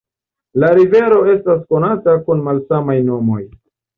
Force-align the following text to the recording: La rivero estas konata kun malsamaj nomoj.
La 0.61 0.71
rivero 0.77 1.19
estas 1.33 1.61
konata 1.75 2.17
kun 2.29 2.43
malsamaj 2.49 2.99
nomoj. 3.13 3.41